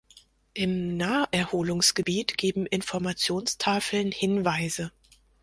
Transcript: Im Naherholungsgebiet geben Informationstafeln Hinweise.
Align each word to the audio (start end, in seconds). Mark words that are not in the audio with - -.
Im 0.55 0.97
Naherholungsgebiet 0.97 2.35
geben 2.39 2.65
Informationstafeln 2.65 4.11
Hinweise. 4.11 4.91